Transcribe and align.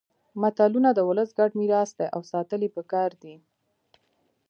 متلونه 0.41 0.89
د 0.93 0.99
ولس 1.09 1.29
ګډ 1.39 1.51
میراث 1.59 1.89
دي 1.97 2.07
او 2.15 2.21
ساتل 2.31 2.59
يې 2.65 2.69
پکار 2.77 3.11
دي 3.21 3.35